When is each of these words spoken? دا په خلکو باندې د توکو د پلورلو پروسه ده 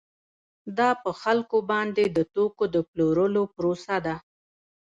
دا 0.77 0.89
په 1.03 1.09
خلکو 1.21 1.57
باندې 1.71 2.03
د 2.07 2.19
توکو 2.33 2.65
د 2.73 2.77
پلورلو 2.89 3.43
پروسه 3.55 3.95
ده 4.05 4.15